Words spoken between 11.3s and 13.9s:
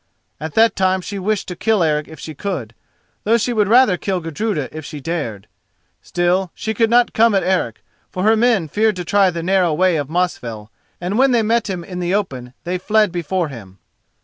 they met him in the open they fled before him.